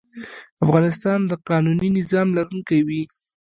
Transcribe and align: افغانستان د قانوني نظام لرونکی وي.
افغانستان 0.65 1.19
د 1.31 1.33
قانوني 1.49 1.89
نظام 1.99 2.27
لرونکی 2.37 2.79
وي. 2.87 3.01